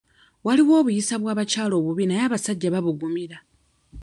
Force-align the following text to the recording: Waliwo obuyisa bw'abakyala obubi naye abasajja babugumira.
Waliwo 0.45 0.73
obuyisa 0.79 1.15
bw'abakyala 1.21 1.73
obubi 1.79 2.03
naye 2.07 2.23
abasajja 2.27 2.73
babugumira. 2.73 3.37